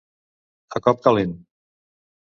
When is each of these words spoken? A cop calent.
A 0.79 0.81
cop 0.87 1.05
calent. 1.09 1.39